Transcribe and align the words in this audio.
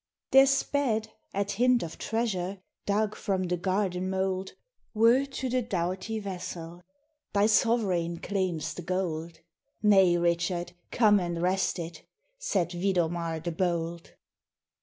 THERE 0.31 0.47
sped, 0.47 1.09
at 1.31 1.51
hint 1.51 1.83
of 1.83 1.99
treasure 1.99 2.57
Dug 2.87 3.13
from 3.13 3.43
the 3.43 3.55
garden 3.55 4.09
mould, 4.09 4.53
Word 4.95 5.31
to 5.33 5.47
the 5.47 5.61
doughty 5.61 6.17
vassal: 6.17 6.81
'Thy 7.33 7.45
sovereign 7.45 8.17
claims 8.17 8.73
the 8.73 8.81
gold!' 8.81 9.41
'Nay, 9.83 10.17
Richard, 10.17 10.71
come 10.89 11.19
and 11.19 11.39
wrest 11.39 11.77
it!' 11.77 12.03
Said 12.39 12.71
Vidomar 12.71 13.41
the 13.41 13.51
bold. 13.51 14.15